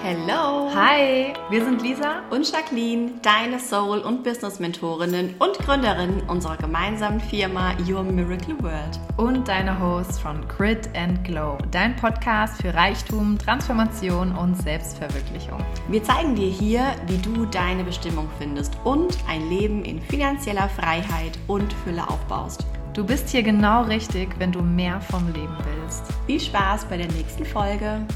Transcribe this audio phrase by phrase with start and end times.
[0.00, 0.70] Hello!
[0.72, 7.72] Hi, wir sind Lisa und Jacqueline, deine Soul- und Business-Mentorinnen und Gründerinnen unserer gemeinsamen Firma
[7.86, 9.00] Your Miracle World.
[9.16, 15.58] Und deine Hosts von Grit and Glow, dein Podcast für Reichtum, Transformation und Selbstverwirklichung.
[15.88, 21.36] Wir zeigen dir hier, wie du deine Bestimmung findest und ein Leben in finanzieller Freiheit
[21.48, 22.64] und Fülle aufbaust.
[22.94, 26.04] Du bist hier genau richtig, wenn du mehr vom Leben willst.
[26.26, 28.06] Viel Spaß bei der nächsten Folge.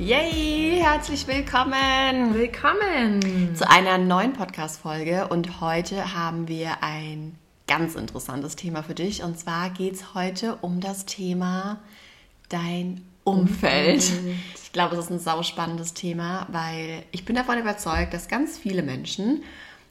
[0.00, 2.32] Yay, herzlich willkommen.
[2.32, 5.28] Willkommen zu einer neuen Podcast-Folge.
[5.28, 7.36] Und heute haben wir ein
[7.66, 9.22] ganz interessantes Thema für dich.
[9.22, 11.80] Und zwar geht es heute um das Thema
[12.48, 14.10] dein Umfeld.
[14.62, 18.82] Ich glaube, es ist ein sauspannendes Thema, weil ich bin davon überzeugt, dass ganz viele
[18.82, 19.42] Menschen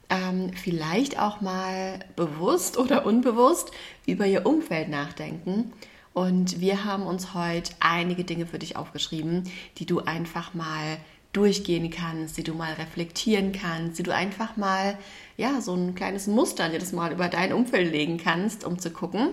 [0.08, 3.70] ähm, vielleicht auch mal bewusst oder unbewusst
[4.06, 5.72] über ihr Umfeld nachdenken
[6.12, 9.44] und wir haben uns heute einige Dinge für dich aufgeschrieben,
[9.78, 10.98] die du einfach mal
[11.32, 14.98] durchgehen kannst, die du mal reflektieren kannst, die du einfach mal,
[15.36, 19.28] ja, so ein kleines Muster das mal über dein Umfeld legen kannst, um zu gucken,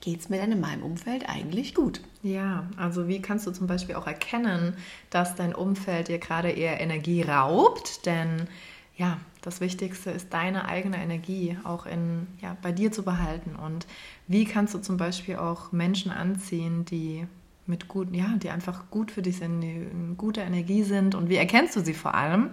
[0.00, 2.00] geht es mir denn in meinem Umfeld eigentlich gut?
[2.22, 4.76] Ja, also wie kannst du zum Beispiel auch erkennen,
[5.10, 8.04] dass dein Umfeld dir gerade eher Energie raubt?
[8.04, 8.48] Denn
[8.96, 13.56] ja, das Wichtigste ist deine eigene Energie auch in, ja, bei dir zu behalten.
[13.56, 13.86] Und
[14.28, 17.26] wie kannst du zum Beispiel auch Menschen anziehen, die
[17.66, 21.28] mit gut, ja, die einfach gut für dich sind, die in guter Energie sind und
[21.28, 22.50] wie erkennst du sie vor allem?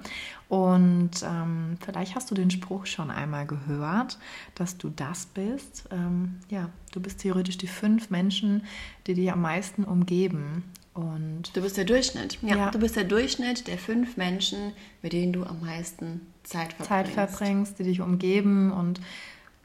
[0.47, 4.19] Und ähm, vielleicht hast du den Spruch schon einmal gehört,
[4.55, 5.89] dass du das bist.
[5.91, 8.63] Ähm, ja, du bist theoretisch die fünf Menschen,
[9.07, 10.63] die dich am meisten umgeben.
[11.00, 12.38] Und du bist der Durchschnitt.
[12.42, 16.73] Ja, ja, du bist der Durchschnitt der fünf Menschen, mit denen du am meisten Zeit
[16.73, 16.89] verbringst.
[16.89, 18.72] Zeit verbringst, die dich umgeben.
[18.72, 19.00] Und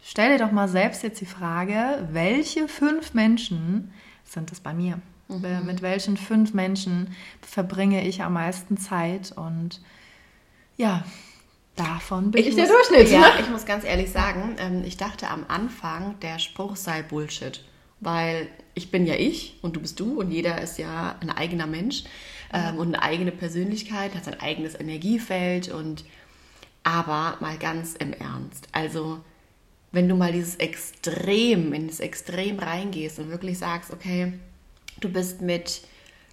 [0.03, 3.93] stell dir doch mal selbst jetzt die Frage, welche fünf Menschen
[4.25, 5.01] sind es bei mir?
[5.29, 5.67] Mhm.
[5.67, 9.33] Mit welchen fünf Menschen verbringe ich am meisten Zeit?
[9.33, 9.81] Und
[10.77, 11.05] ja,
[11.77, 13.11] davon bin ich, ich der Durchschnitt.
[13.11, 13.41] Ja, ne?
[13.41, 17.65] ich muss ganz ehrlich sagen, ähm, ich dachte am Anfang, der Spruch sei Bullshit
[18.05, 21.67] weil ich bin ja ich und du bist du und jeder ist ja ein eigener
[21.67, 22.05] Mensch
[22.53, 26.05] ähm, und eine eigene Persönlichkeit, hat sein eigenes Energiefeld und
[26.83, 28.69] aber mal ganz im Ernst.
[28.73, 29.21] Also
[29.93, 34.33] wenn du mal dieses Extrem, in das Extrem reingehst und wirklich sagst, okay,
[35.01, 35.83] du bist mit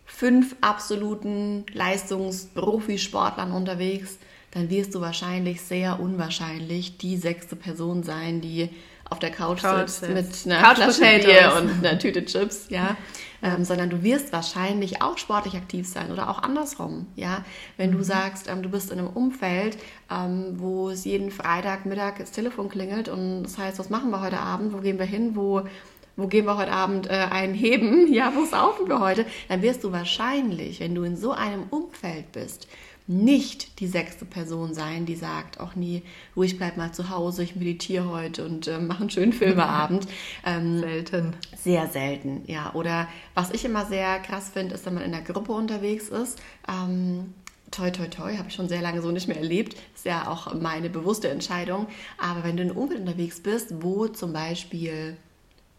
[0.05, 4.17] fünf absoluten Leistungsprofisportlern unterwegs,
[4.51, 8.69] dann wirst du wahrscheinlich sehr unwahrscheinlich die sechste Person sein, die
[9.11, 12.95] auf der Couch, Couch sitzt mit einer Couch Flasche Bier und einer Tüte Chips, ja,
[13.43, 17.43] ähm, sondern du wirst wahrscheinlich auch sportlich aktiv sein oder auch andersrum, ja,
[17.77, 17.97] wenn mhm.
[17.97, 19.77] du sagst, ähm, du bist in einem Umfeld,
[20.09, 24.39] ähm, wo es jeden Freitagmittag das Telefon klingelt und das heißt, was machen wir heute
[24.39, 25.63] Abend, wo gehen wir hin, wo
[26.17, 29.91] wo gehen wir heute Abend äh, einheben, ja, wo saufen wir heute, dann wirst du
[29.91, 32.67] wahrscheinlich, wenn du in so einem Umfeld bist,
[33.07, 36.03] nicht die sechste Person sein, die sagt, auch nie,
[36.35, 40.07] ruhig bleib mal zu Hause, ich meditiere heute und äh, mache einen schönen Filmeabend.
[40.43, 41.33] Ähm, selten.
[41.57, 42.73] Sehr selten, ja.
[42.73, 46.39] Oder was ich immer sehr krass finde, ist, wenn man in einer Gruppe unterwegs ist.
[46.67, 47.33] Ähm,
[47.69, 49.75] toi, toi, toi, habe ich schon sehr lange so nicht mehr erlebt.
[49.95, 51.87] Ist ja auch meine bewusste Entscheidung.
[52.17, 55.17] Aber wenn du in einem Umfeld unterwegs bist, wo zum Beispiel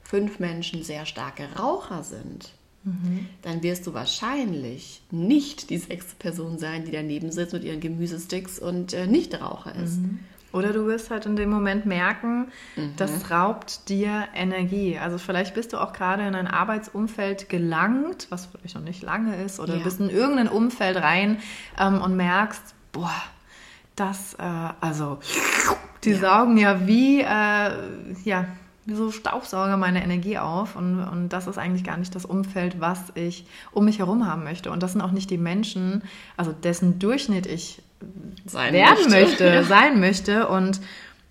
[0.02, 2.52] fünf Menschen sehr starke Raucher sind,
[2.84, 3.26] mhm.
[3.42, 8.58] dann wirst du wahrscheinlich nicht die sechste Person sein, die daneben sitzt mit ihren Gemüsesticks
[8.58, 10.00] und äh, nicht Raucher ist.
[10.00, 10.20] Mhm.
[10.52, 12.92] Oder du wirst halt in dem Moment merken, mhm.
[12.96, 14.98] das raubt dir Energie.
[14.98, 19.42] Also vielleicht bist du auch gerade in ein Arbeitsumfeld gelangt, was vielleicht noch nicht lange
[19.42, 19.82] ist, oder ja.
[19.82, 21.38] bist in irgendein Umfeld rein
[21.80, 23.14] ähm, und merkst, boah,
[23.96, 24.42] das, äh,
[24.80, 25.20] also,
[26.04, 26.18] die ja.
[26.18, 27.70] saugen ja wie, äh,
[28.24, 28.46] ja,
[28.84, 32.80] wie so Staubsauger meine Energie auf und, und das ist eigentlich gar nicht das Umfeld,
[32.80, 34.70] was ich um mich herum haben möchte.
[34.70, 36.02] Und das sind auch nicht die Menschen,
[36.36, 37.82] also dessen Durchschnitt ich
[38.44, 39.62] sein werden möchte, möchte ja.
[39.62, 40.48] sein möchte.
[40.48, 40.80] Und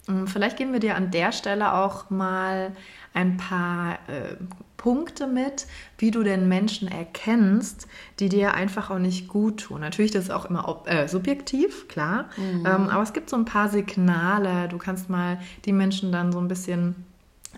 [0.08, 2.72] um, ähm, vielleicht geben wir dir an der Stelle auch mal
[3.14, 4.36] ein paar äh,
[4.78, 7.88] Punkte mit, wie du den Menschen erkennst,
[8.20, 9.82] die dir einfach auch nicht gut tun.
[9.82, 12.66] Natürlich, das ist auch immer äh, subjektiv, klar, mhm.
[12.66, 14.70] ähm, aber es gibt so ein paar Signale.
[14.70, 16.96] Du kannst mal die Menschen dann so ein bisschen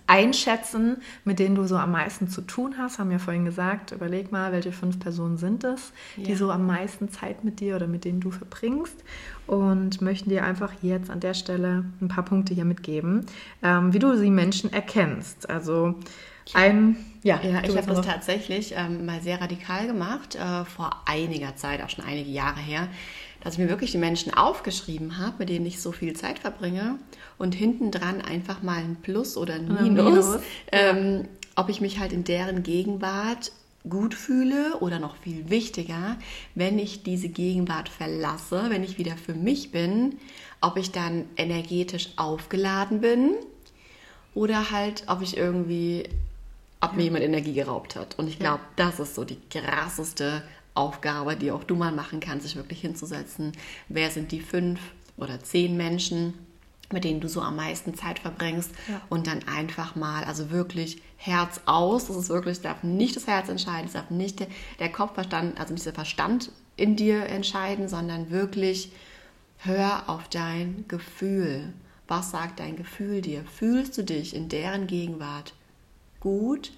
[0.08, 3.00] einschätzen, mit denen du so am meisten zu tun hast.
[3.00, 6.24] Haben ja vorhin gesagt, überleg mal, welche fünf Personen sind es, ja.
[6.24, 9.04] die so am meisten Zeit mit dir oder mit denen du verbringst.
[9.46, 13.26] Und möchten dir einfach jetzt an der Stelle ein paar Punkte hier mitgeben,
[13.62, 15.50] ähm, wie du sie Menschen erkennst.
[15.50, 15.96] Also
[16.54, 21.56] ein ja, ja ich habe das tatsächlich ähm, mal sehr radikal gemacht, äh, vor einiger
[21.56, 22.90] Zeit, auch schon einige Jahre her
[23.44, 26.98] dass ich mir wirklich die Menschen aufgeschrieben habe, mit denen ich so viel Zeit verbringe
[27.38, 30.40] und hinten dran einfach mal ein Plus oder ein Minus, Minus.
[30.72, 33.52] Ähm, ob ich mich halt in deren Gegenwart
[33.88, 36.18] gut fühle oder noch viel wichtiger,
[36.56, 40.20] wenn ich diese Gegenwart verlasse, wenn ich wieder für mich bin,
[40.62, 43.36] ob ich dann energetisch aufgeladen bin
[44.34, 46.08] oder halt, ob ich irgendwie,
[46.80, 48.18] ob mir jemand Energie geraubt hat.
[48.18, 50.44] Und ich glaube, das ist so die krasseste
[50.74, 53.52] Aufgabe, die auch du mal machen kannst, sich wirklich hinzusetzen.
[53.90, 54.80] Wer sind die fünf
[55.18, 56.34] oder zehn Menschen,
[56.92, 59.02] mit denen du so am meisten Zeit verbringst ja.
[59.10, 63.50] und dann einfach mal, also wirklich Herz aus, das ist wirklich, darf nicht das Herz
[63.50, 64.48] entscheiden, es darf nicht der,
[64.80, 68.92] der Kopfverstand, also nicht der Verstand in dir entscheiden, sondern wirklich
[69.58, 71.74] hör auf dein Gefühl.
[72.08, 73.44] Was sagt dein Gefühl dir?
[73.46, 75.54] Fühlst du dich in deren Gegenwart
[76.20, 76.72] gut,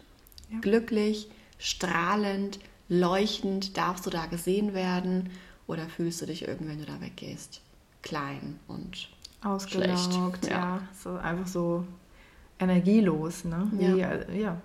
[0.51, 0.59] ja.
[0.59, 1.27] glücklich,
[1.57, 2.59] strahlend,
[2.89, 3.77] leuchtend?
[3.77, 5.29] Darfst du da gesehen werden?
[5.67, 7.61] Oder fühlst du dich irgendwie, wenn du da weggehst,
[8.03, 9.09] klein und
[9.45, 10.51] Ausgelaugt, ja.
[10.51, 10.81] ja.
[11.03, 11.85] So einfach so
[12.59, 13.67] energielos, ne?
[13.73, 14.09] Wie, ja.
[14.33, 14.57] ja.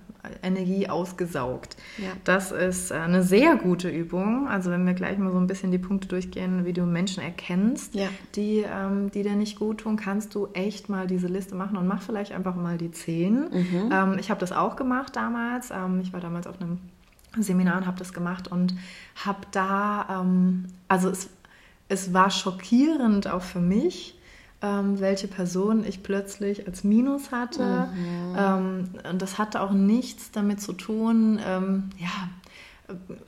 [0.42, 1.76] Energie ausgesaugt.
[1.96, 2.10] Ja.
[2.24, 4.48] Das ist eine sehr gute Übung.
[4.48, 7.94] Also wenn wir gleich mal so ein bisschen die Punkte durchgehen, wie du Menschen erkennst,
[7.94, 8.08] ja.
[8.34, 11.86] die, ähm, die dir nicht gut tun, kannst du echt mal diese Liste machen und
[11.86, 13.48] mach vielleicht einfach mal die zehn.
[13.50, 13.90] Mhm.
[13.90, 15.70] Ähm, ich habe das auch gemacht damals.
[15.70, 16.78] Ähm, ich war damals auf einem
[17.38, 18.74] Seminar und habe das gemacht und
[19.24, 21.30] habe da, ähm, also es,
[21.88, 24.18] es war schockierend auch für mich,
[24.62, 27.88] ähm, welche Person ich plötzlich als Minus hatte.
[27.94, 28.36] Mhm.
[28.36, 32.08] Ähm, und das hatte auch nichts damit zu tun, ähm, ja,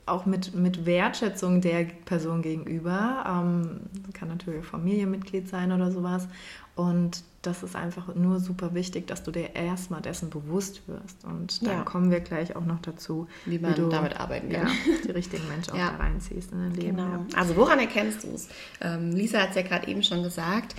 [0.05, 3.23] auch mit, mit Wertschätzung der Person gegenüber.
[3.25, 3.79] Ähm,
[4.13, 6.27] kann natürlich Familienmitglied sein oder sowas.
[6.75, 11.23] Und das ist einfach nur super wichtig, dass du dir erstmal dessen bewusst wirst.
[11.25, 11.83] Und da ja.
[11.83, 14.67] kommen wir gleich auch noch dazu, wie man wie du, damit arbeiten kann.
[14.67, 14.73] Ja,
[15.05, 15.87] die richtigen Menschen ja.
[15.87, 16.97] auch da reinziehst in dein Leben.
[16.97, 17.25] Genau.
[17.35, 18.49] Also woran erkennst du es?
[18.81, 20.75] Ähm, Lisa hat es ja gerade eben schon gesagt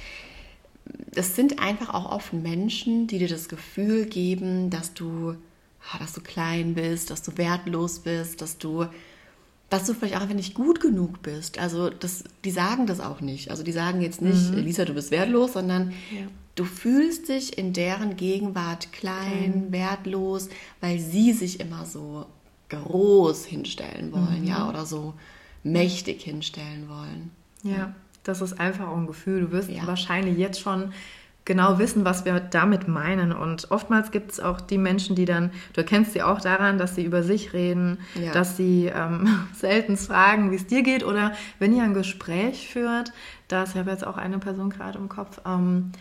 [1.12, 5.34] das sind einfach auch oft Menschen, die dir das Gefühl geben, dass du,
[5.92, 8.86] ah, dass du klein bist, dass du wertlos bist, dass du,
[9.70, 11.58] dass du vielleicht auch einfach nicht gut genug bist.
[11.58, 13.50] Also das, die sagen das auch nicht.
[13.50, 14.58] Also die sagen jetzt nicht, mhm.
[14.58, 16.26] Lisa, du bist wertlos, sondern ja.
[16.54, 20.48] Du fühlst dich in deren Gegenwart klein, wertlos,
[20.80, 22.26] weil sie sich immer so
[22.68, 24.46] groß hinstellen wollen, mhm.
[24.46, 25.14] ja, oder so
[25.62, 27.30] mächtig hinstellen wollen.
[27.62, 27.94] Ja.
[28.22, 29.42] Das ist einfach ein Gefühl.
[29.42, 29.86] Du wirst ja.
[29.86, 30.92] wahrscheinlich jetzt schon
[31.44, 33.32] genau wissen, was wir damit meinen.
[33.32, 36.94] Und oftmals gibt es auch die Menschen, die dann, du erkennst sie auch daran, dass
[36.94, 38.32] sie über sich reden, ja.
[38.32, 41.04] dass sie ähm, selten fragen, wie es dir geht.
[41.04, 43.12] Oder wenn ihr ein Gespräch führt,
[43.48, 45.92] da ist ja jetzt auch eine Person gerade im Kopf, ähm,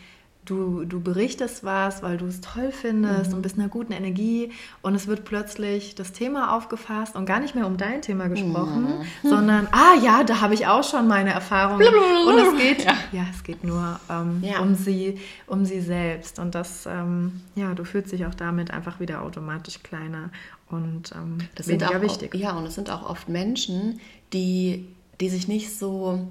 [0.46, 3.38] du, du berichtest was, weil du es toll findest mhm.
[3.38, 4.52] und bist in einer guten Energie
[4.82, 9.00] und es wird plötzlich das Thema aufgefasst und gar nicht mehr um dein Thema gesprochen,
[9.00, 9.06] mhm.
[9.30, 11.88] sondern, ah ja, da habe ich auch schon meine Erfahrungen.
[12.28, 14.60] Und es geht, ja, ja es geht nur ähm, ja.
[14.60, 16.40] um sie, um sie selbst.
[16.40, 20.30] Und das, ähm, ja, du fühlst dich auch damit einfach wieder automatisch kleiner
[20.70, 22.36] und ähm, das weniger sind auch, wichtig.
[22.36, 24.00] Ja, und es sind auch oft Menschen,
[24.34, 24.88] die,
[25.22, 26.28] die sich nicht so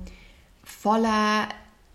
[0.65, 1.49] voller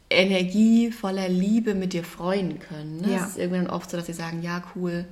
[0.10, 3.02] Energie, voller Liebe mit dir freuen können.
[3.02, 3.14] Ne?
[3.14, 3.18] Ja.
[3.24, 5.06] Es ist irgendwann oft so, dass sie sagen, ja, cool.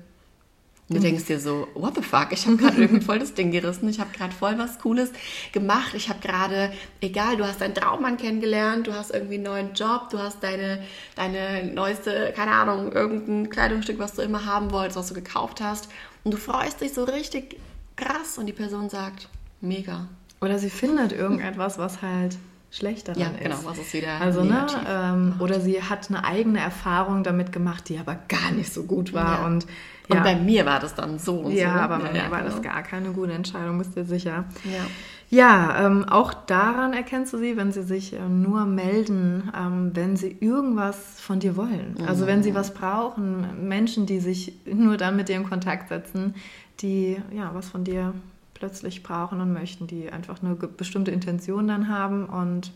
[0.87, 1.03] Und du mhm.
[1.03, 3.99] denkst dir so, what the fuck, ich habe gerade irgendwie voll das Ding gerissen, ich
[3.99, 5.11] habe gerade voll was Cooles
[5.51, 6.71] gemacht, ich habe gerade,
[7.01, 10.83] egal, du hast deinen Traummann kennengelernt, du hast irgendwie einen neuen Job, du hast deine,
[11.15, 15.89] deine neueste, keine Ahnung, irgendein Kleidungsstück, was du immer haben wolltest, was du gekauft hast
[16.23, 17.57] und du freust dich so richtig
[17.95, 19.27] krass und die Person sagt,
[19.61, 20.07] mega.
[20.39, 22.37] Oder sie findet irgendetwas, was halt
[22.75, 23.39] schlechter ja, ist.
[23.39, 27.87] genau, was ist wieder Also, ne, ähm, oder sie hat eine eigene Erfahrung damit gemacht,
[27.87, 29.39] die aber gar nicht so gut war.
[29.39, 29.45] Ja.
[29.45, 29.65] Und,
[30.09, 30.17] ja.
[30.17, 31.79] und bei mir war das dann so und ja, so.
[31.79, 32.51] Aber bei mir war genau.
[32.51, 34.45] das gar keine gute Entscheidung, bist du sicher.
[34.65, 34.85] Ja.
[35.29, 40.15] Ja, ähm, auch daran erkennst du sie, wenn sie sich äh, nur melden, ähm, wenn
[40.15, 41.95] sie irgendwas von dir wollen.
[41.97, 42.07] Mhm.
[42.07, 42.55] Also wenn sie mhm.
[42.55, 46.35] was brauchen, Menschen, die sich nur dann mit dir in Kontakt setzen,
[46.79, 48.13] die ja was von dir
[48.55, 52.71] plötzlich brauchen und möchten, die einfach eine bestimmte Intention dann haben und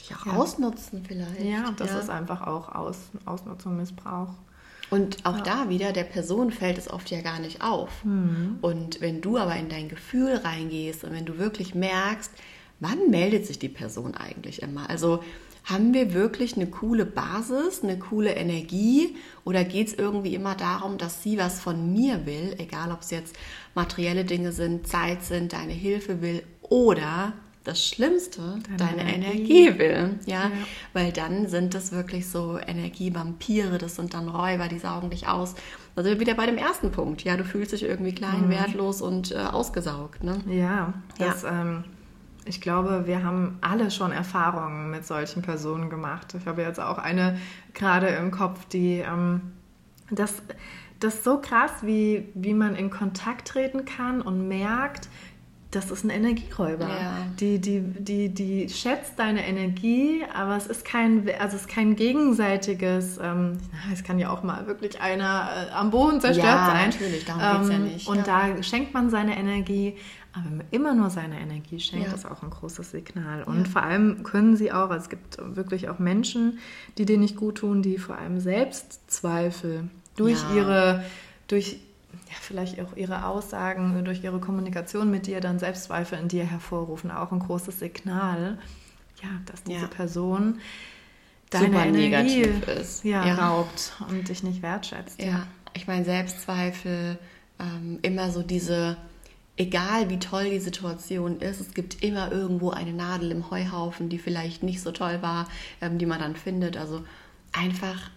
[0.00, 0.32] dich auch ja.
[0.32, 1.44] ausnutzen vielleicht.
[1.44, 1.98] Ja, das ja.
[1.98, 4.30] ist einfach auch Aus, Ausnutzung, Missbrauch.
[4.90, 5.42] Und auch ja.
[5.42, 8.04] da wieder, der Person fällt es oft ja gar nicht auf.
[8.04, 8.58] Mhm.
[8.62, 12.32] Und wenn du aber in dein Gefühl reingehst und wenn du wirklich merkst,
[12.80, 14.88] wann meldet sich die Person eigentlich immer?
[14.88, 15.22] Also
[15.64, 20.96] haben wir wirklich eine coole Basis, eine coole Energie oder geht es irgendwie immer darum,
[20.96, 23.36] dass sie was von mir will, egal ob es jetzt
[23.78, 27.32] materielle Dinge sind, Zeit sind, deine Hilfe will oder
[27.62, 29.66] das Schlimmste, deine, deine Energie.
[29.66, 30.18] Energie, will.
[30.26, 30.46] Ja?
[30.46, 30.50] ja?
[30.94, 35.54] weil dann sind das wirklich so Energievampire, das sind dann Räuber, die saugen dich aus.
[35.94, 37.22] Da sind wir wieder bei dem ersten Punkt.
[37.22, 38.50] Ja, du fühlst dich irgendwie klein, mhm.
[38.50, 40.24] wertlos und äh, ausgesaugt.
[40.24, 40.40] Ne?
[40.48, 41.60] Ja, das, ja.
[41.60, 41.84] Ähm,
[42.46, 46.34] ich glaube, wir haben alle schon Erfahrungen mit solchen Personen gemacht.
[46.36, 47.38] Ich habe jetzt auch eine
[47.74, 49.52] gerade im Kopf, die ähm,
[50.10, 50.42] das,
[51.00, 55.08] das ist so krass, wie, wie man in Kontakt treten kann und merkt,
[55.70, 56.88] das ist ein Energieräuber.
[56.88, 57.26] Ja.
[57.38, 61.94] Die, die, die, die schätzt deine Energie, aber es ist kein, also es ist kein
[61.94, 63.58] gegenseitiges, ähm,
[63.92, 66.90] es kann ja auch mal wirklich einer äh, am Boden zerstört ja, sein.
[66.90, 68.08] natürlich, darum ähm, geht es ja nicht.
[68.08, 68.54] Und ja.
[68.54, 69.96] da schenkt man seine Energie,
[70.32, 72.14] aber wenn man immer nur seine Energie schenkt, ja.
[72.14, 73.42] ist auch ein großes Signal.
[73.42, 76.60] Und vor allem können sie auch, also es gibt wirklich auch Menschen,
[76.96, 81.04] die dir nicht gut tun, die vor allem Selbstzweifel durch ihre,
[81.46, 81.78] durch
[82.28, 87.10] ja, vielleicht auch ihre Aussagen, durch ihre Kommunikation mit dir dann Selbstzweifel in dir hervorrufen.
[87.10, 88.58] Auch ein großes Signal,
[89.22, 89.86] ja, dass diese ja.
[89.86, 90.60] Person
[91.50, 92.40] deine Super Energie
[92.80, 93.04] ist.
[93.04, 95.22] Ja, ja, raubt und dich nicht wertschätzt.
[95.22, 97.18] Ja, ich meine, Selbstzweifel,
[97.58, 98.96] ähm, immer so diese,
[99.56, 104.18] egal wie toll die Situation ist, es gibt immer irgendwo eine Nadel im Heuhaufen, die
[104.18, 105.48] vielleicht nicht so toll war,
[105.80, 106.76] ähm, die man dann findet.
[106.76, 107.04] Also
[107.52, 108.10] einfach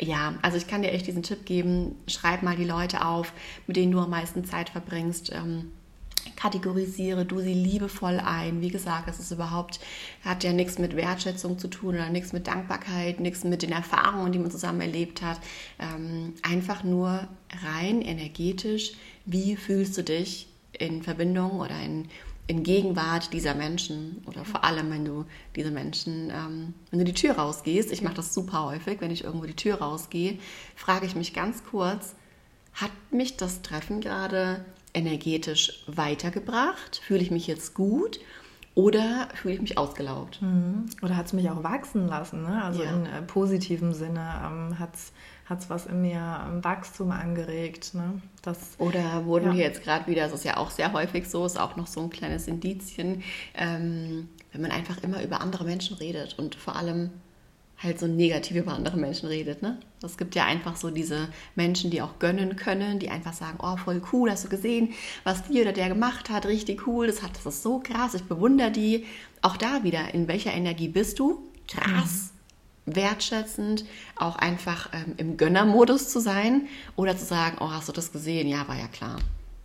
[0.00, 3.32] ja, also ich kann dir echt diesen Tipp geben, schreib mal die Leute auf,
[3.66, 5.32] mit denen du am meisten Zeit verbringst.
[5.32, 5.72] Ähm,
[6.36, 8.60] kategorisiere du sie liebevoll ein.
[8.60, 9.80] Wie gesagt, es ist überhaupt,
[10.24, 14.32] hat ja nichts mit Wertschätzung zu tun oder nichts mit Dankbarkeit, nichts mit den Erfahrungen,
[14.32, 15.38] die man zusammen erlebt hat.
[15.78, 17.28] Ähm, einfach nur
[17.62, 18.92] rein energetisch,
[19.24, 22.08] wie fühlst du dich in Verbindung oder in
[22.46, 27.14] in Gegenwart dieser Menschen oder vor allem, wenn du diese Menschen, ähm, wenn du die
[27.14, 30.38] Tür rausgehst, ich mache das super häufig, wenn ich irgendwo die Tür rausgehe,
[30.74, 32.14] frage ich mich ganz kurz,
[32.74, 37.00] hat mich das Treffen gerade energetisch weitergebracht?
[37.04, 38.18] Fühle ich mich jetzt gut?
[38.74, 40.40] Oder fühle ich mich ausgelaugt?
[40.40, 40.86] Mhm.
[41.02, 42.42] Oder hat es mich auch wachsen lassen?
[42.42, 42.64] Ne?
[42.64, 42.90] Also ja.
[42.90, 45.12] in äh, positivem Sinne ähm, hat es
[45.46, 47.94] hat es was in mir im Wachstum angeregt.
[47.94, 48.20] Ne?
[48.42, 49.54] Das, Oder wurden ja.
[49.54, 52.00] wir jetzt gerade wieder, das ist ja auch sehr häufig so, ist auch noch so
[52.00, 53.22] ein kleines Indizien,
[53.54, 57.10] ähm, wenn man einfach immer über andere Menschen redet und vor allem
[57.82, 59.60] halt so negativ über andere Menschen redet.
[59.62, 59.78] Ne?
[60.02, 63.76] Es gibt ja einfach so diese Menschen, die auch gönnen können, die einfach sagen, oh,
[63.76, 64.94] voll cool, hast du gesehen,
[65.24, 68.24] was die oder der gemacht hat, richtig cool, das, hat, das ist so krass, ich
[68.24, 69.06] bewundere die.
[69.40, 71.42] Auch da wieder, in welcher Energie bist du?
[71.66, 72.30] Krass.
[72.30, 72.31] Mhm
[72.86, 73.84] wertschätzend,
[74.16, 78.48] auch einfach ähm, im Gönnermodus zu sein oder zu sagen, oh, hast du das gesehen?
[78.48, 79.18] Ja, war ja klar.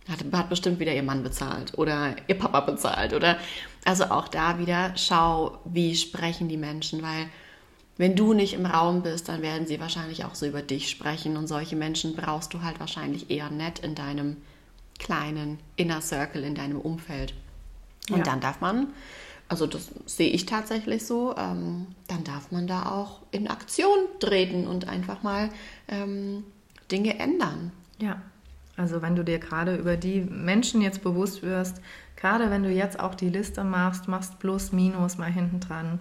[0.08, 3.36] Hat, hat bestimmt wieder ihr Mann bezahlt oder ihr Papa bezahlt oder
[3.84, 7.26] also auch da wieder schau, wie sprechen die Menschen, weil
[7.98, 11.36] wenn du nicht im Raum bist, dann werden sie wahrscheinlich auch so über dich sprechen
[11.36, 14.36] und solche Menschen brauchst du halt wahrscheinlich eher nett in deinem
[14.98, 17.34] kleinen Inner Circle, in deinem Umfeld.
[18.08, 18.24] Und ja.
[18.24, 18.88] dann darf man
[19.48, 24.66] also das sehe ich tatsächlich so, ähm, dann darf man da auch in Aktion treten
[24.66, 25.48] und einfach mal
[25.88, 26.44] ähm,
[26.90, 27.72] Dinge ändern.
[27.98, 28.20] Ja,
[28.76, 31.80] also wenn du dir gerade über die Menschen jetzt bewusst wirst,
[32.16, 36.00] gerade wenn du jetzt auch die Liste machst, machst plus, minus mal hinten dran.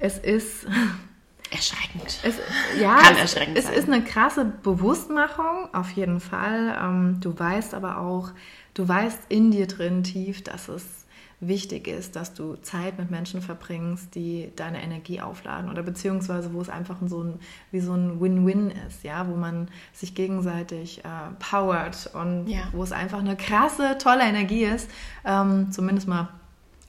[0.00, 0.66] Es ist
[1.50, 2.18] erschreckend.
[2.22, 2.34] Es,
[2.80, 3.74] ja, Kann es, erschreckend es sein.
[3.74, 6.76] ist eine krasse Bewusstmachung, auf jeden Fall.
[6.82, 8.30] Ähm, du weißt aber auch,
[8.74, 11.06] du weißt in dir drin tief, dass es
[11.40, 16.60] wichtig ist, dass du Zeit mit Menschen verbringst, die deine Energie aufladen oder beziehungsweise wo
[16.60, 21.08] es einfach so ein, wie so ein Win-Win ist, ja, wo man sich gegenseitig äh,
[21.38, 22.64] powert und ja.
[22.72, 24.90] wo es einfach eine krasse, tolle Energie ist,
[25.24, 26.28] ähm, zumindest mal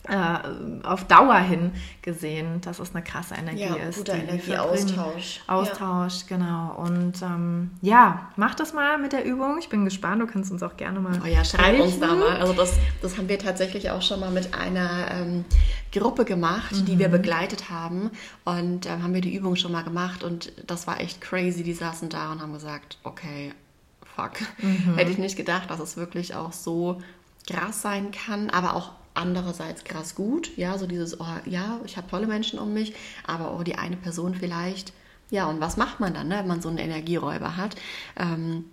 [0.08, 3.98] äh, auf Dauer hin gesehen, dass es eine krasse Energie ja, ist.
[3.98, 5.42] Guter Energieaustausch.
[5.48, 6.38] Austausch, ja.
[6.38, 6.76] genau.
[6.76, 9.58] Und ähm, ja, mach das mal mit der Übung.
[9.60, 11.20] Ich bin gespannt, du kannst uns auch gerne mal.
[11.24, 12.38] Oh ja, schreib uns da mal.
[12.38, 15.46] Also das, das haben wir tatsächlich auch schon mal mit einer ähm,
[15.92, 16.86] Gruppe gemacht, mhm.
[16.86, 17.14] die wir mhm.
[17.14, 18.10] begleitet haben.
[18.44, 21.64] Und ähm, haben wir die Übung schon mal gemacht und das war echt crazy.
[21.64, 23.54] Die saßen da und haben gesagt, okay,
[24.16, 24.42] fuck.
[24.64, 24.96] Mhm.
[24.96, 27.02] Hätte ich nicht gedacht, dass es wirklich auch so
[27.50, 30.56] krass sein kann, aber auch andererseits krass gut.
[30.58, 32.94] Ja, so dieses, oh ja, ich habe tolle Menschen um mich,
[33.26, 34.94] aber oh, die eine Person vielleicht.
[35.30, 37.76] Ja, und was macht man dann, ne, wenn man so einen Energieräuber hat?
[38.18, 38.66] Ähm,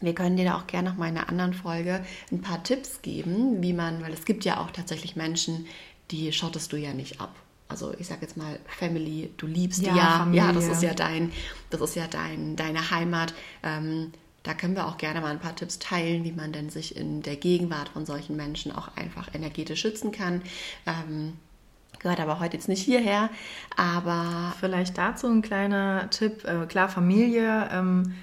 [0.00, 3.02] wir können dir da auch gerne noch mal in einer anderen Folge ein paar Tipps
[3.02, 5.66] geben, wie man, weil es gibt ja auch tatsächlich Menschen,
[6.10, 7.34] die schottest du ja nicht ab.
[7.68, 10.94] Also ich sage jetzt mal Family, du liebst ja, die ja, ja, das ist ja
[10.94, 11.32] dein,
[11.70, 13.34] das ist ja dein, deine Heimat.
[13.62, 14.12] Ähm,
[14.44, 17.22] da können wir auch gerne mal ein paar Tipps teilen, wie man denn sich in
[17.22, 20.42] der Gegenwart von solchen Menschen auch einfach energetisch schützen kann.
[20.86, 21.32] Ähm,
[21.98, 23.30] gehört aber heute jetzt nicht hierher,
[23.76, 24.54] aber.
[24.60, 26.44] Vielleicht dazu ein kleiner Tipp.
[26.44, 27.68] Äh, klar, Familie.
[27.72, 28.14] Ähm,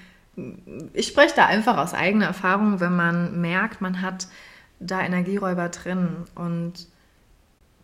[0.94, 4.28] ich spreche da einfach aus eigener Erfahrung, wenn man merkt, man hat
[4.78, 6.86] da Energieräuber drin und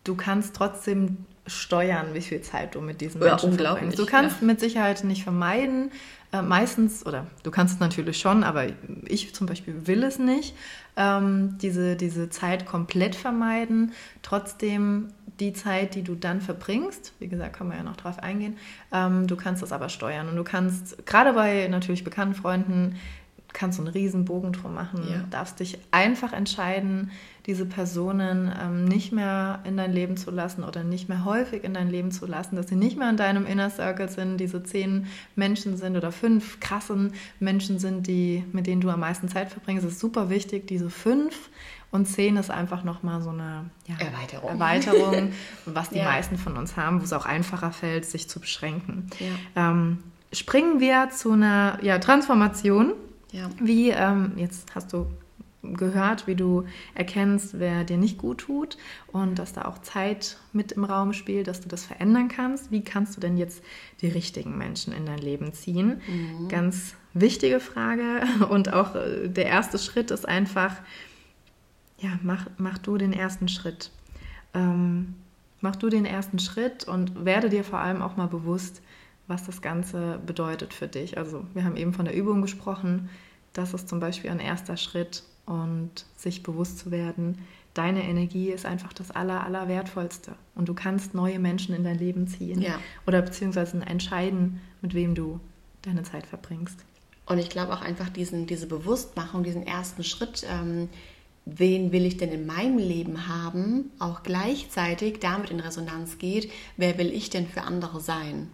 [0.05, 3.99] du kannst trotzdem steuern, wie viel Zeit du mit diesen Menschen ja, verbringst.
[3.99, 4.47] Du kannst ja.
[4.47, 5.91] mit Sicherheit nicht vermeiden,
[6.31, 8.67] äh, meistens, oder du kannst es natürlich schon, aber
[9.05, 10.55] ich zum Beispiel will es nicht,
[10.95, 13.93] ähm, diese, diese Zeit komplett vermeiden.
[14.21, 15.07] Trotzdem
[15.39, 18.57] die Zeit, die du dann verbringst, wie gesagt, kann man ja noch drauf eingehen,
[18.91, 20.27] ähm, du kannst das aber steuern.
[20.27, 22.95] Und du kannst, gerade bei natürlich bekannten Freunden,
[23.53, 25.03] kannst so einen riesen Bogen drum machen.
[25.09, 25.23] Ja.
[25.29, 27.11] darfst dich einfach entscheiden,
[27.45, 31.73] diese Personen ähm, nicht mehr in dein Leben zu lassen oder nicht mehr häufig in
[31.73, 35.07] dein Leben zu lassen, dass sie nicht mehr in deinem Inner Circle sind, diese zehn
[35.35, 39.83] Menschen sind oder fünf krassen Menschen sind, die, mit denen du am meisten Zeit verbringst.
[39.83, 41.49] Es ist super wichtig, diese fünf
[41.91, 44.49] und zehn ist einfach nochmal so eine ja, Erweiterung.
[44.51, 45.31] Erweiterung,
[45.65, 46.05] was die ja.
[46.05, 49.09] meisten von uns haben, wo es auch einfacher fällt, sich zu beschränken.
[49.55, 51.79] Ähm, springen wir zu einer
[53.31, 53.49] ja.
[53.59, 55.07] Wie, ähm, jetzt hast du
[55.61, 60.71] gehört, wie du erkennst, wer dir nicht gut tut und dass da auch Zeit mit
[60.71, 62.71] im Raum spielt, dass du das verändern kannst.
[62.71, 63.63] Wie kannst du denn jetzt
[64.01, 66.01] die richtigen Menschen in dein Leben ziehen?
[66.07, 66.47] Mhm.
[66.47, 70.75] Ganz wichtige Frage und auch äh, der erste Schritt ist einfach,
[71.97, 73.91] ja, mach, mach du den ersten Schritt.
[74.53, 75.15] Ähm,
[75.59, 78.81] mach du den ersten Schritt und werde dir vor allem auch mal bewusst,
[79.29, 81.17] was das Ganze bedeutet für dich.
[81.17, 83.09] Also wir haben eben von der Übung gesprochen.
[83.53, 87.39] Das ist zum Beispiel ein erster Schritt und sich bewusst zu werden,
[87.73, 90.33] deine Energie ist einfach das Aller, Allerwertvollste.
[90.55, 92.79] Und du kannst neue Menschen in dein Leben ziehen ja.
[93.07, 95.39] oder beziehungsweise entscheiden, mit wem du
[95.81, 96.83] deine Zeit verbringst.
[97.25, 100.89] Und ich glaube auch einfach diesen, diese Bewusstmachung, diesen ersten Schritt, ähm,
[101.45, 106.97] wen will ich denn in meinem Leben haben, auch gleichzeitig damit in Resonanz geht, wer
[106.97, 108.49] will ich denn für andere sein?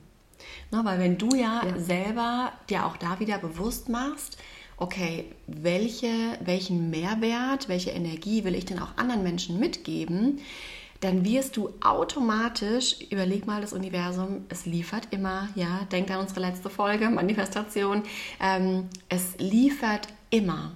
[0.71, 4.37] Ne, weil wenn du ja, ja, selber dir auch da wieder bewusst machst,
[4.77, 10.39] okay, welche, welchen Mehrwert, welche Energie will ich denn auch anderen Menschen mitgeben,
[11.01, 16.39] dann wirst du automatisch, überleg mal das Universum, es liefert immer, ja, denk an unsere
[16.39, 18.03] letzte Folge, Manifestation,
[18.41, 20.75] ähm, es liefert immer.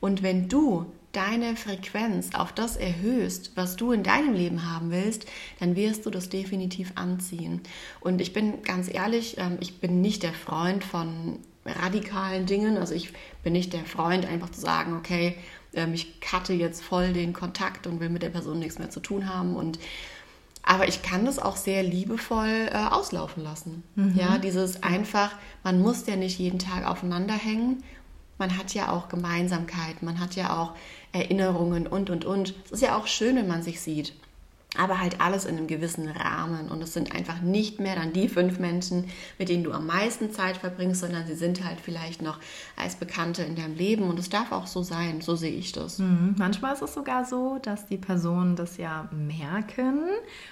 [0.00, 5.26] Und wenn du deine Frequenz auf das erhöhst, was du in deinem Leben haben willst,
[5.58, 7.60] dann wirst du das definitiv anziehen.
[8.00, 12.78] Und ich bin ganz ehrlich, ähm, ich bin nicht der Freund von radikalen Dingen.
[12.78, 13.12] Also ich
[13.42, 15.36] bin nicht der Freund, einfach zu sagen, okay,
[15.74, 19.00] ähm, ich cutte jetzt voll den Kontakt und will mit der Person nichts mehr zu
[19.00, 19.56] tun haben.
[19.56, 19.78] Und
[20.62, 23.82] aber ich kann das auch sehr liebevoll äh, auslaufen lassen.
[23.94, 24.14] Mhm.
[24.14, 25.32] Ja, dieses einfach,
[25.64, 27.82] man muss ja nicht jeden Tag aufeinander hängen.
[28.40, 30.72] Man hat ja auch Gemeinsamkeiten, man hat ja auch
[31.12, 32.54] Erinnerungen und, und, und.
[32.64, 34.14] Es ist ja auch schön, wenn man sich sieht.
[34.78, 36.68] Aber halt alles in einem gewissen Rahmen.
[36.68, 39.06] Und es sind einfach nicht mehr dann die fünf Menschen,
[39.36, 42.38] mit denen du am meisten Zeit verbringst, sondern sie sind halt vielleicht noch
[42.76, 44.04] als Bekannte in deinem Leben.
[44.04, 45.20] Und es darf auch so sein.
[45.22, 45.98] So sehe ich das.
[45.98, 46.36] Mhm.
[46.38, 50.04] Manchmal ist es sogar so, dass die Personen das ja merken.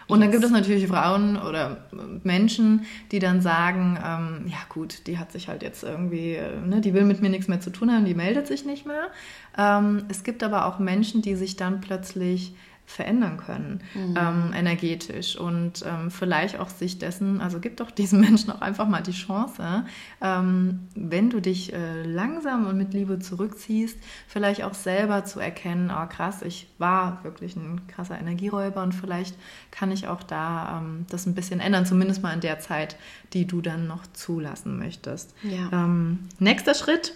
[0.08, 0.24] Und yes.
[0.24, 1.84] dann gibt es natürlich Frauen oder
[2.24, 6.80] Menschen, die dann sagen, ähm, ja gut, die hat sich halt jetzt irgendwie, äh, ne,
[6.80, 9.08] die will mit mir nichts mehr zu tun haben, die meldet sich nicht mehr.
[9.56, 12.54] Ähm, es gibt aber auch Menschen, die sich dann plötzlich
[12.88, 14.16] verändern können, mhm.
[14.18, 18.88] ähm, energetisch und ähm, vielleicht auch sich dessen, also gib doch diesen Menschen auch einfach
[18.88, 19.84] mal die Chance,
[20.22, 25.92] ähm, wenn du dich äh, langsam und mit Liebe zurückziehst, vielleicht auch selber zu erkennen,
[25.94, 29.36] oh krass, ich war wirklich ein krasser Energieräuber und vielleicht
[29.70, 32.96] kann ich auch da ähm, das ein bisschen ändern, zumindest mal in der Zeit,
[33.34, 35.34] die du dann noch zulassen möchtest.
[35.42, 35.68] Ja.
[35.72, 37.12] Ähm, nächster Schritt,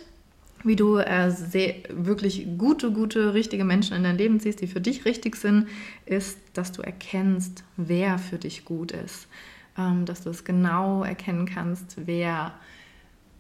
[0.65, 4.81] wie du äh, sehr, wirklich gute, gute, richtige Menschen in dein Leben ziehst, die für
[4.81, 5.69] dich richtig sind,
[6.07, 9.29] ist, dass du erkennst, wer für dich gut ist.
[9.79, 12.53] Ähm, dass du es genau erkennen kannst, wer,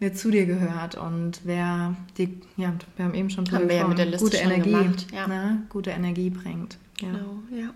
[0.01, 3.87] wer zu dir gehört und wer die, ja, wir haben eben schon haben wir ja
[3.87, 5.27] mit der Liste gute Energie, gemacht, ja.
[5.27, 6.79] ne, gute Energie bringt.
[7.01, 7.09] Ja.
[7.09, 7.75] Genau, ja.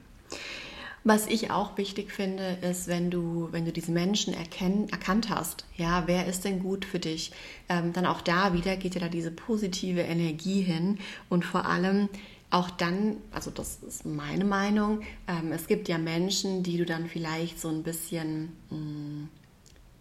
[1.09, 5.65] Was ich auch wichtig finde, ist, wenn du, wenn du diese Menschen erkenn, erkannt hast,
[5.77, 7.31] ja, wer ist denn gut für dich,
[7.69, 12.09] ähm, dann auch da wieder geht ja da diese positive Energie hin und vor allem
[12.51, 17.07] auch dann, also das ist meine Meinung, ähm, es gibt ja Menschen, die du dann
[17.07, 19.29] vielleicht so ein bisschen, mh, mm,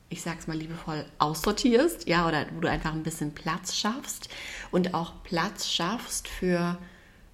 [0.09, 4.27] ich sag's mal liebevoll, aussortierst, ja, oder wo du einfach ein bisschen Platz schaffst
[4.71, 6.79] und auch Platz schaffst für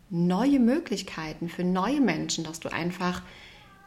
[0.10, 3.22] neue Möglichkeiten, für neue Menschen, dass du einfach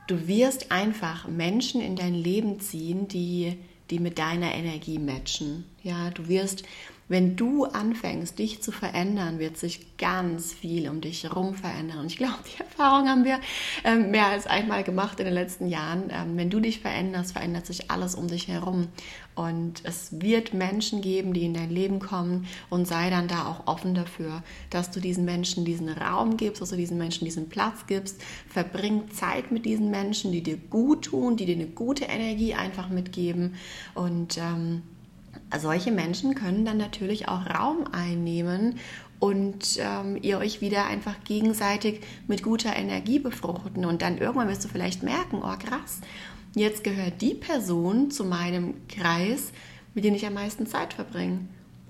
[0.07, 3.59] du wirst einfach Menschen in dein Leben ziehen, die,
[3.91, 5.65] die mit deiner Energie matchen.
[5.83, 6.65] Ja, du wirst
[7.09, 12.07] wenn du anfängst, dich zu verändern, wird sich ganz viel um dich herum verändern.
[12.07, 13.41] Ich glaube, die Erfahrung haben wir
[13.85, 16.05] ähm, mehr als einmal gemacht in den letzten Jahren.
[16.11, 18.89] Ähm, wenn du dich veränderst, verändert sich alles um dich herum.
[19.35, 23.67] Und es wird Menschen geben, die in dein Leben kommen und sei dann da auch
[23.67, 27.87] offen dafür, dass du diesen Menschen diesen Raum gibst, dass du diesen Menschen diesen Platz
[27.87, 28.23] gibst.
[28.49, 32.89] Verbring Zeit mit diesen Menschen, die dir gut tun, die dir eine gute Energie einfach
[32.89, 33.57] mitgeben
[33.95, 34.83] und ähm,
[35.59, 38.79] solche Menschen können dann natürlich auch Raum einnehmen
[39.21, 43.85] und ähm, ihr euch wieder einfach gegenseitig mit guter Energie befruchten.
[43.85, 46.01] Und dann irgendwann wirst du vielleicht merken, oh krass,
[46.55, 49.53] jetzt gehört die Person zu meinem Kreis,
[49.95, 51.41] mit dem ich am meisten Zeit verbringe.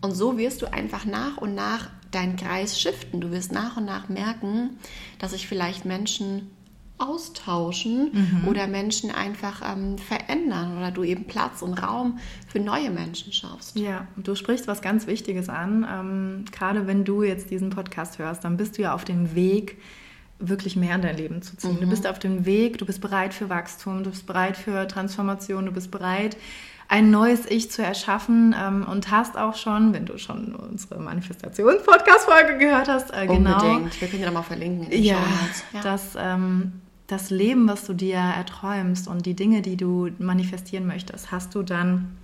[0.01, 3.21] Und so wirst du einfach nach und nach deinen Kreis shiften.
[3.21, 4.79] Du wirst nach und nach merken,
[5.19, 6.51] dass sich vielleicht Menschen
[6.99, 8.49] austauschen mhm.
[8.49, 13.77] oder Menschen einfach ähm, verändern oder du eben Platz und Raum für neue Menschen schaffst.
[13.77, 15.87] Ja, du sprichst was ganz Wichtiges an.
[15.91, 19.79] Ähm, gerade wenn du jetzt diesen Podcast hörst, dann bist du ja auf dem Weg,
[20.39, 21.77] wirklich mehr in dein Leben zu ziehen.
[21.77, 21.81] Mhm.
[21.81, 25.67] Du bist auf dem Weg, du bist bereit für Wachstum, du bist bereit für Transformation,
[25.67, 26.37] du bist bereit,
[26.89, 32.59] ein neues Ich zu erschaffen ähm, und hast auch schon, wenn du schon unsere Manifestations-Podcast-Folge
[32.59, 33.55] gehört hast, äh, genau.
[33.55, 34.01] Unbedingt.
[34.01, 34.93] Wir können ja mal verlinken.
[34.93, 35.17] ja,
[35.73, 40.87] ja, dass ähm, das Leben, was du dir erträumst und die Dinge, die du manifestieren
[40.87, 42.17] möchtest, hast du dann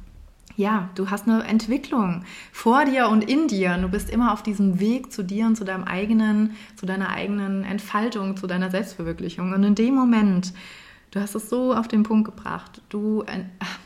[0.57, 3.75] ja, du hast eine Entwicklung vor dir und in dir.
[3.75, 7.09] Und du bist immer auf diesem Weg zu dir und zu deinem eigenen, zu deiner
[7.11, 9.53] eigenen Entfaltung, zu deiner Selbstverwirklichung.
[9.53, 10.53] Und in dem Moment,
[11.12, 13.45] du hast es so auf den Punkt gebracht, du, äh,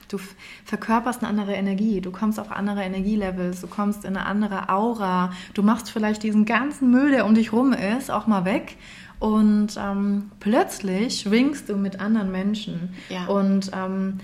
[0.08, 0.18] du
[0.64, 5.32] verkörperst eine andere Energie, du kommst auf andere Energielevels, du kommst in eine andere Aura,
[5.54, 8.76] du machst vielleicht diesen ganzen Müll, der um dich rum ist, auch mal weg.
[9.18, 12.94] Und ähm, plötzlich schwingst du mit anderen Menschen.
[13.08, 13.26] Ja.
[13.26, 14.18] Und ähm,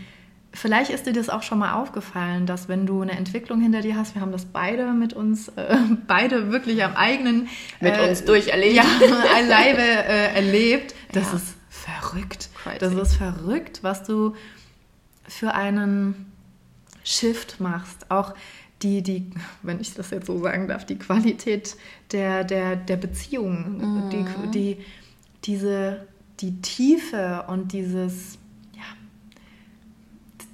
[0.52, 3.96] Vielleicht ist dir das auch schon mal aufgefallen, dass wenn du eine Entwicklung hinter dir
[3.96, 5.76] hast, wir haben das beide mit uns, äh,
[6.08, 7.48] beide wirklich am eigenen
[7.78, 8.84] mit äh, uns durcherlebt, ja,
[9.48, 10.94] Leibe äh, erlebt.
[11.12, 11.36] Das ja.
[11.36, 12.50] ist verrückt.
[12.56, 12.78] Crazy.
[12.78, 14.34] Das ist verrückt, was du
[15.28, 16.32] für einen
[17.04, 18.10] Shift machst.
[18.10, 18.34] Auch
[18.82, 19.30] die, die,
[19.62, 21.76] wenn ich das jetzt so sagen darf, die Qualität
[22.12, 24.10] der, der, der Beziehung, mhm.
[24.10, 24.76] die, die,
[25.44, 26.06] diese,
[26.40, 28.38] die Tiefe und dieses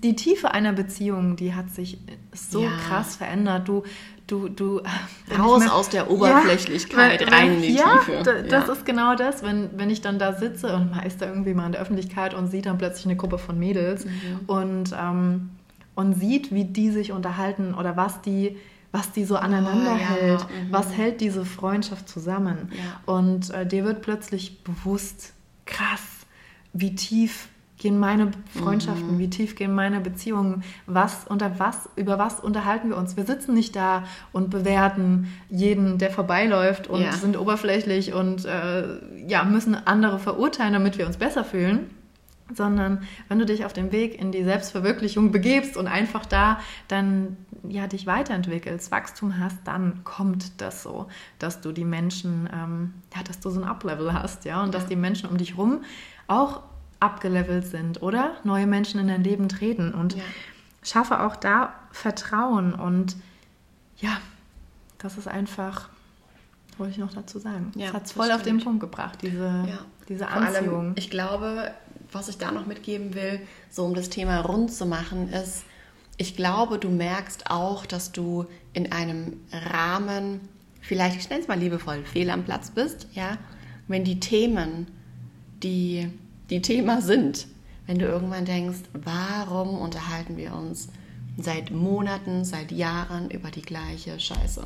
[0.02, 1.98] die Tiefe einer Beziehung, die hat sich
[2.32, 2.70] so ja.
[2.86, 3.66] krass verändert.
[3.66, 3.82] Du,
[4.26, 4.80] du, du.
[5.36, 8.22] Raus mehr, aus der Oberflächlichkeit, ja, rein in die ja, Tiefe.
[8.22, 11.26] Da, das ist genau das, wenn, wenn ich dann da sitze und man ist da
[11.26, 14.40] irgendwie mal in der Öffentlichkeit und sieht dann plötzlich eine Gruppe von Mädels mhm.
[14.46, 15.50] und, ähm,
[15.96, 18.56] und sieht, wie die sich unterhalten oder was die
[18.92, 20.72] was die so aneinander oh, hält, mhm.
[20.72, 22.70] was hält diese Freundschaft zusammen.
[23.04, 25.34] Und äh, dir wird plötzlich bewusst,
[25.66, 26.00] krass,
[26.72, 29.18] wie tief gehen meine Freundschaften, mhm.
[29.18, 33.16] wie tief gehen meine Beziehungen, was unter was, über was unterhalten wir uns.
[33.16, 37.12] Wir sitzen nicht da und bewerten jeden, der vorbeiläuft und ja.
[37.12, 38.84] sind oberflächlich und äh,
[39.26, 41.90] ja, müssen andere verurteilen, damit wir uns besser fühlen.
[42.54, 47.36] Sondern wenn du dich auf dem Weg in die Selbstverwirklichung begebst und einfach da dann
[47.68, 53.22] ja dich weiterentwickelst, Wachstum hast, dann kommt das so, dass du die Menschen, ähm, ja,
[53.24, 54.78] dass du so ein Uplevel hast, ja, und ja.
[54.78, 55.82] dass die Menschen um dich rum
[56.28, 56.62] auch
[57.00, 60.22] abgelevelt sind oder neue Menschen in dein Leben treten und ja.
[60.82, 63.16] schaffe auch da Vertrauen und
[63.98, 64.18] ja,
[64.98, 65.88] das ist einfach,
[66.78, 67.72] wollte ich noch dazu sagen.
[67.74, 68.40] Ja, das hat es voll stimmt.
[68.40, 69.78] auf den Punkt gebracht, diese, ja.
[70.08, 70.80] diese Anziehung.
[70.80, 71.70] Allem, ich glaube,
[72.16, 75.64] was ich da noch mitgeben will, so um das Thema rund zu machen, ist,
[76.16, 80.40] ich glaube, du merkst auch, dass du in einem Rahmen,
[80.80, 83.36] vielleicht, ich nenne es mal liebevoll, fehl am Platz bist, ja,
[83.86, 84.86] wenn die Themen,
[85.62, 86.10] die
[86.50, 87.46] die Thema sind.
[87.86, 90.88] Wenn du irgendwann denkst, warum unterhalten wir uns
[91.36, 94.64] seit Monaten, seit Jahren über die gleiche Scheiße?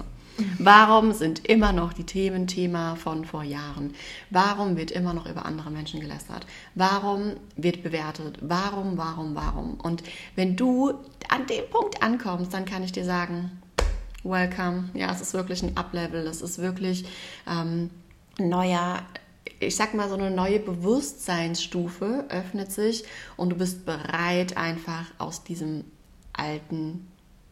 [0.58, 3.94] Warum sind immer noch die Themen Thema von vor Jahren?
[4.30, 6.46] Warum wird immer noch über andere Menschen gelästert?
[6.74, 8.38] Warum wird bewertet?
[8.40, 9.74] Warum, warum, warum?
[9.80, 10.02] Und
[10.36, 10.90] wenn du
[11.28, 13.50] an dem Punkt ankommst, dann kann ich dir sagen,
[14.22, 14.90] welcome.
[14.94, 16.26] Ja, es ist wirklich ein Uplevel.
[16.26, 17.04] Es ist wirklich
[17.46, 17.90] ähm,
[18.38, 19.02] neuer
[19.58, 23.04] ich sag mal, so eine neue Bewusstseinsstufe öffnet sich
[23.36, 25.84] und du bist bereit, einfach aus diesem
[26.32, 27.06] alten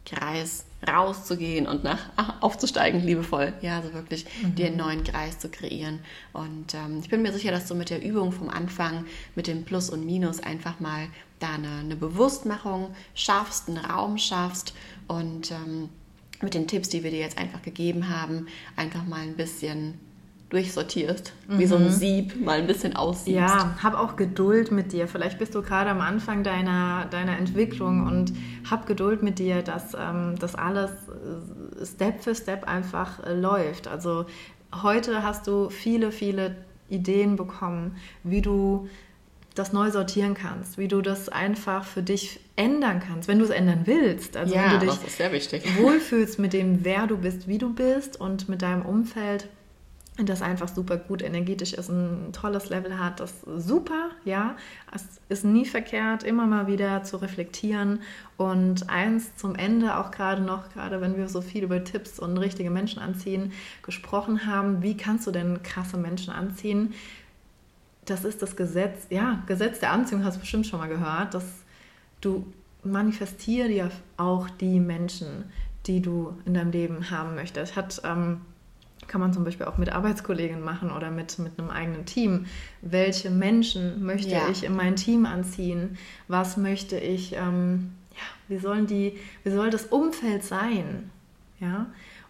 [0.09, 1.99] Kreis rauszugehen und nach
[2.41, 3.53] aufzusteigen, liebevoll.
[3.61, 4.55] Ja, also wirklich mhm.
[4.55, 5.99] dir einen neuen Kreis zu kreieren.
[6.33, 9.65] Und ähm, ich bin mir sicher, dass du mit der Übung vom Anfang, mit dem
[9.65, 11.07] Plus und Minus einfach mal
[11.39, 14.73] da eine, eine Bewusstmachung schaffst, einen Raum schaffst
[15.07, 15.89] und ähm,
[16.41, 19.99] mit den Tipps, die wir dir jetzt einfach gegeben haben, einfach mal ein bisschen
[20.49, 21.59] durchsortierst, mhm.
[21.59, 21.91] wie so ein mhm.
[21.91, 23.37] Sieb mal ein bisschen aussiehst.
[23.37, 25.07] Ja, hab auch Geduld mit dir.
[25.07, 28.33] Vielleicht bist du gerade am Anfang deiner, deiner Entwicklung und
[28.69, 33.87] hab Geduld mit dir, dass ähm, das alles äh, Step für Step einfach äh, läuft.
[33.87, 34.25] Also
[34.81, 36.55] heute hast du viele, viele
[36.89, 38.89] Ideen bekommen, wie du
[39.53, 43.51] das neu sortieren kannst, wie du das einfach für dich ändern kannst, wenn du es
[43.51, 44.35] ändern willst.
[44.35, 48.49] Also ja, wenn du dich wohlfühlst mit dem, wer du bist, wie du bist und
[48.49, 49.47] mit deinem Umfeld
[50.25, 54.55] das einfach super gut energetisch ist, ein tolles Level hat, das super, ja.
[54.93, 58.01] Es ist nie verkehrt, immer mal wieder zu reflektieren.
[58.37, 62.37] Und eins zum Ende, auch gerade noch, gerade wenn wir so viel über Tipps und
[62.37, 63.51] richtige Menschen anziehen
[63.83, 66.93] gesprochen haben, wie kannst du denn krasse Menschen anziehen?
[68.05, 71.45] Das ist das Gesetz, ja, Gesetz der Anziehung hast du bestimmt schon mal gehört, dass
[72.21, 72.45] du
[72.83, 75.45] manifestiere dir auch die Menschen,
[75.85, 77.75] die du in deinem Leben haben möchtest.
[77.75, 78.41] Hat, ähm,
[79.09, 82.45] kann man zum Beispiel auch mit Arbeitskollegen machen oder mit, mit einem eigenen Team.
[82.81, 84.47] Welche Menschen möchte ja.
[84.49, 85.97] ich in mein Team anziehen?
[86.29, 91.09] Was möchte ich, ähm, ja, wie sollen die, wie soll das Umfeld sein?
[91.59, 91.87] Ja,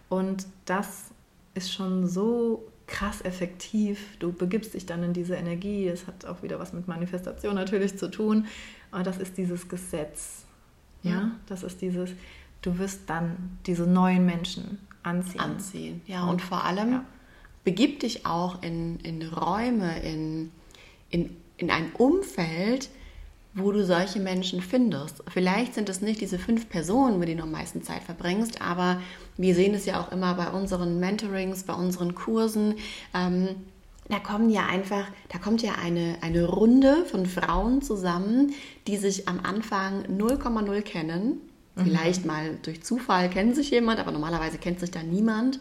[0.08, 1.10] und das
[1.54, 4.16] ist schon so krass effektiv.
[4.18, 5.86] Du begibst dich dann in diese Energie.
[5.86, 8.46] Es hat auch wieder was mit Manifestation natürlich zu tun.
[8.90, 10.44] Aber das ist dieses Gesetz.
[11.02, 12.10] Ja, ja das ist dieses,
[12.62, 15.40] du wirst dann diese neuen Menschen anziehen.
[15.40, 16.28] Anziehen, ja.
[16.28, 17.04] Und, vor allem ja.
[17.64, 20.50] begib dich auch in, in Räume, in,
[21.10, 22.90] in, in ein Umfeld,
[23.54, 25.22] wo du solche Menschen findest.
[25.28, 29.00] Vielleicht sind es nicht diese fünf Personen, mit denen du am meisten Zeit verbringst, aber
[29.36, 32.76] wir sehen es ja auch immer bei unseren Mentorings, bei unseren Kursen.
[33.12, 33.48] Ähm,
[34.08, 38.52] da kommen ja einfach, da kommt ja eine, eine Runde von Frauen zusammen,
[38.86, 41.40] die sich am Anfang 0,0 kennen.
[41.80, 41.84] Mhm.
[41.84, 45.60] Vielleicht mal durch Zufall kennt sich jemand, aber normalerweise kennt sich da niemand.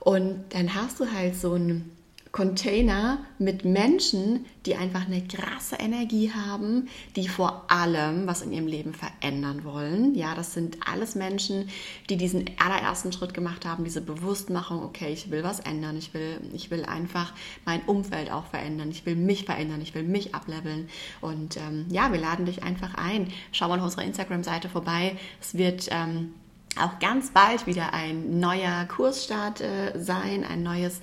[0.00, 1.90] Und dann hast du halt so ein
[2.32, 8.66] Container mit Menschen, die einfach eine krasse Energie haben, die vor allem was in ihrem
[8.66, 10.14] Leben verändern wollen.
[10.14, 11.68] Ja, das sind alles Menschen,
[12.08, 16.40] die diesen allerersten Schritt gemacht haben, diese Bewusstmachung, okay, ich will was ändern, ich will,
[16.54, 17.34] ich will einfach
[17.66, 20.88] mein Umfeld auch verändern, ich will mich verändern, ich will mich ableveln.
[21.20, 23.28] Und ähm, ja, wir laden dich einfach ein.
[23.52, 25.18] Schau mal auf unserer Instagram-Seite vorbei.
[25.38, 26.32] Es wird ähm,
[26.80, 31.00] auch ganz bald wieder ein neuer Kursstart äh, sein, ein neues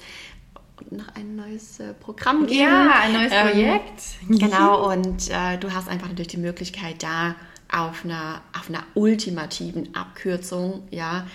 [0.91, 2.61] noch ein neues äh, Programm geben.
[2.61, 4.03] Ja, ein neues ähm, Projekt.
[4.29, 7.35] genau, und äh, du hast einfach natürlich die Möglichkeit, da
[7.71, 11.27] auf einer, auf einer ultimativen Abkürzung, ja,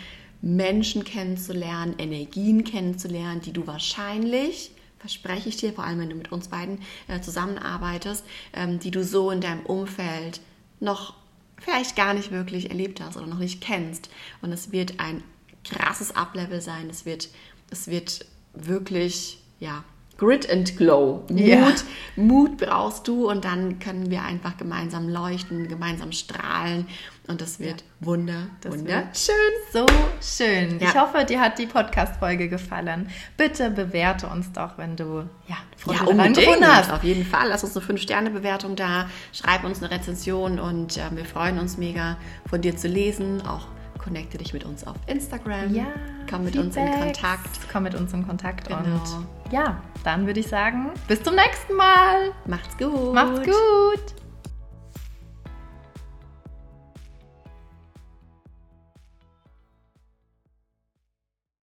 [0.42, 6.32] Menschen kennenzulernen, Energien kennenzulernen, die du wahrscheinlich, verspreche ich dir, vor allem wenn du mit
[6.32, 10.40] uns beiden äh, zusammenarbeitest, ähm, die du so in deinem Umfeld
[10.80, 11.14] noch
[11.58, 14.10] vielleicht gar nicht wirklich erlebt hast oder noch nicht kennst.
[14.42, 15.22] Und es wird ein
[15.64, 16.90] krasses Uplevel sein.
[16.90, 17.28] Es wird,
[17.70, 19.84] es wird wirklich, ja,
[20.16, 21.24] Grit and Glow.
[21.28, 21.72] Mut, ja.
[22.16, 26.86] Mut brauchst du und dann können wir einfach gemeinsam leuchten, gemeinsam strahlen
[27.26, 28.06] und das wird ja.
[28.06, 29.34] wunder, das wunderschön.
[29.72, 29.86] so
[30.20, 30.78] schön.
[30.78, 30.88] Ja.
[30.88, 33.08] Ich hoffe, dir hat die Podcast-Folge gefallen.
[33.36, 36.64] Bitte bewerte uns doch, wenn du ja, Freude ja, unbedingt.
[36.64, 36.92] hast.
[36.92, 37.48] Auf jeden Fall.
[37.48, 42.18] Lass uns eine 5-Sterne-Bewertung da, schreib uns eine Rezension und äh, wir freuen uns mega,
[42.48, 43.66] von dir zu lesen, auch
[44.04, 45.74] connecte dich mit uns auf Instagram.
[45.74, 45.86] Ja.
[46.28, 46.76] Komm mit Feedbacks.
[46.76, 47.60] uns in Kontakt.
[47.72, 48.68] Komm mit uns in Kontakt.
[48.68, 48.78] Genau.
[48.78, 52.32] Und ja, dann würde ich sagen, bis zum nächsten Mal.
[52.46, 53.14] Macht's gut.
[53.14, 54.23] Macht's gut.